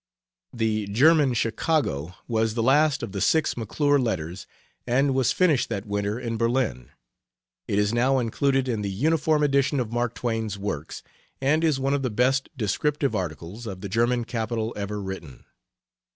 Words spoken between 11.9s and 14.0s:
of the best descriptive articles of the